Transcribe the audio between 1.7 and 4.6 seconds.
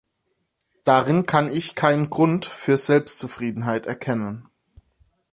keinen Grund für Selbstzufriedenheit erkennen.